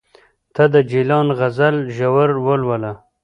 [0.55, 2.93] ته د جلان غزل ژور ولوله